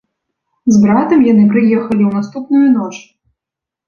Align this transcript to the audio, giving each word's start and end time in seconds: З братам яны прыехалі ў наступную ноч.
З 0.75 0.77
братам 0.85 1.19
яны 1.31 1.43
прыехалі 1.51 2.03
ў 2.05 2.11
наступную 2.17 2.67
ноч. 2.79 2.97